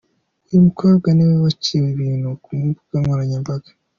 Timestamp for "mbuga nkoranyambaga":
2.67-3.69